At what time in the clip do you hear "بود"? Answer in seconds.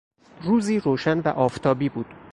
1.89-2.05